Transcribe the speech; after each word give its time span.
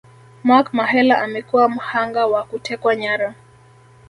Mark 0.43 0.73
Mahela 0.73 1.17
amekuwa 1.21 1.69
mhanga 1.69 2.25
wa 2.27 2.43
kutekwa 2.43 2.95
nyara 2.95 3.35